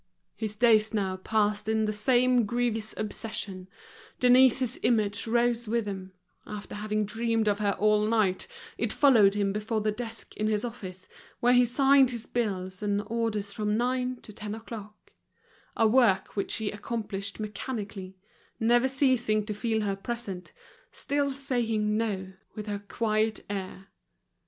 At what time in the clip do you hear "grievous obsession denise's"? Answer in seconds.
2.47-4.79